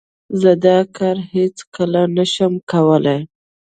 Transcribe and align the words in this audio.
زه 0.41 0.51
دا 0.65 0.77
کار 0.97 1.17
هیڅ 1.33 1.55
کله 1.75 2.01
نه 2.15 2.25
شم 2.33 2.53
کولای. 2.71 3.19